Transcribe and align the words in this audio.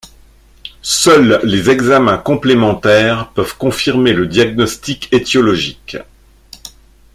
Seuls 0.81 1.41
les 1.43 1.69
examens 1.69 2.17
complémentaires 2.17 3.29
peuvent 3.35 3.55
confirmer 3.55 4.13
le 4.13 4.25
diagnostic 4.25 5.07
étiologique. 5.13 5.95